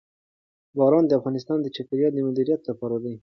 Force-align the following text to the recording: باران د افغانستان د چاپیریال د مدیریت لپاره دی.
باران 0.77 1.03
د 1.07 1.11
افغانستان 1.19 1.57
د 1.61 1.67
چاپیریال 1.75 2.13
د 2.15 2.19
مدیریت 2.27 2.61
لپاره 2.69 2.97
دی. 3.03 3.13